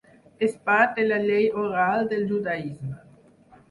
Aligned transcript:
És 0.47 0.55
part 0.69 0.95
de 1.01 1.05
la 1.11 1.21
llei 1.27 1.47
oral 1.67 2.11
del 2.15 2.29
judaisme. 2.35 2.95